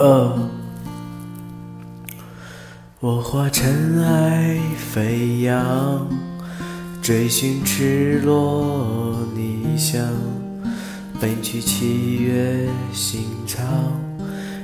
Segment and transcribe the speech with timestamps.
[0.00, 0.32] 呃，
[3.00, 6.06] 我化尘埃飞扬，
[7.02, 10.00] 追寻赤裸逆翔，
[11.20, 13.66] 奔去七月心肠，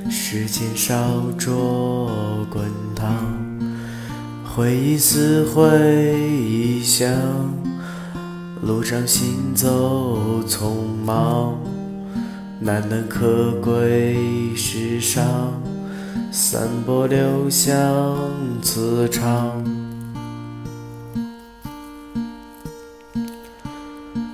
[0.08, 0.94] 时间烧
[1.36, 3.12] 灼滚烫，
[4.44, 7.10] 回忆似回响，
[8.62, 11.58] 路上行走匆忙。
[12.64, 15.60] 难能可贵世上，
[16.32, 18.16] 散播留香
[18.62, 19.83] 磁场。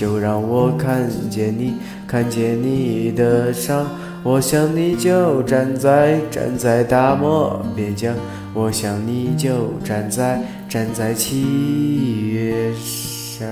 [0.00, 1.74] 就让我看见你，
[2.06, 3.86] 看见你的伤。
[4.22, 8.16] 我想你就站在站在大漠边疆，
[8.54, 10.40] 我想你就站在
[10.70, 13.46] 站在七月上。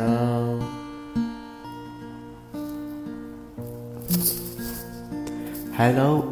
[5.77, 6.25] Hello，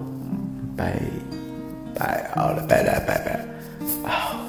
[0.75, 0.95] 拜
[1.95, 3.45] 拜，好了，拜拜拜拜。
[4.05, 4.49] 哦，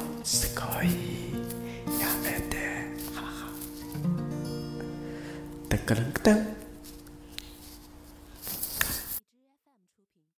[5.70, 6.67] タカランタン。